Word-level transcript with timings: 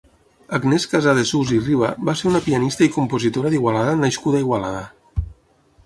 Agnès 0.57 0.87
Casadesús 0.93 1.51
i 1.57 1.59
Riba 1.67 1.91
va 2.09 2.17
ser 2.23 2.27
una 2.31 2.41
pianista 2.47 2.87
i 2.87 2.91
compositora 2.97 3.53
d'Igualada 3.57 3.97
nascuda 4.03 4.41
a 4.41 4.47
Igualada. 4.49 4.83